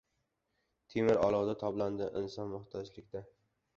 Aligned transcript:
•Temir 0.93 1.21
olovda 1.27 1.55
toblanadi, 1.65 2.09
inson— 2.23 2.51
muhtojlikda. 2.55 3.23